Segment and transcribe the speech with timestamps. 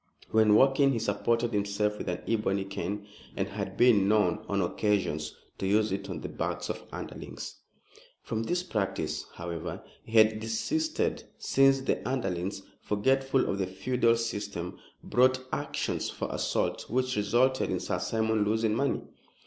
[0.31, 3.05] When walking he supported himself with an ebony cane,
[3.35, 7.57] and had been known on occasions to use it on the backs of underlings.
[8.23, 14.79] From this practice, however, he had desisted, since the underlings, forgetful of the feudal system,
[15.03, 19.01] brought actions for assault, which resulted in Sir Simon losing money.